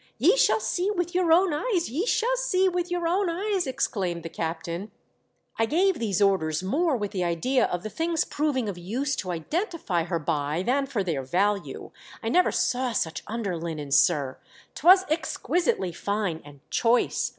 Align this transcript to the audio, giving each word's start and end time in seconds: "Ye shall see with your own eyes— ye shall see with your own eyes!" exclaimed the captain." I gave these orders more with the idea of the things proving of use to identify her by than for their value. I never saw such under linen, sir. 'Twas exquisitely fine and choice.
"Ye 0.27 0.35
shall 0.35 0.59
see 0.59 0.89
with 0.89 1.13
your 1.13 1.31
own 1.31 1.53
eyes— 1.53 1.89
ye 1.91 2.07
shall 2.07 2.35
see 2.35 2.67
with 2.67 2.89
your 2.89 3.07
own 3.07 3.29
eyes!" 3.29 3.67
exclaimed 3.67 4.23
the 4.23 4.29
captain." 4.29 4.89
I 5.59 5.67
gave 5.67 5.99
these 5.99 6.19
orders 6.23 6.63
more 6.63 6.97
with 6.97 7.11
the 7.11 7.23
idea 7.23 7.65
of 7.65 7.83
the 7.83 7.89
things 7.91 8.25
proving 8.25 8.67
of 8.67 8.79
use 8.79 9.15
to 9.17 9.29
identify 9.29 10.05
her 10.05 10.17
by 10.17 10.63
than 10.65 10.87
for 10.87 11.03
their 11.03 11.21
value. 11.21 11.91
I 12.23 12.29
never 12.29 12.51
saw 12.51 12.93
such 12.93 13.21
under 13.27 13.55
linen, 13.55 13.91
sir. 13.91 14.39
'Twas 14.73 15.05
exquisitely 15.07 15.91
fine 15.91 16.41
and 16.43 16.61
choice. 16.71 17.29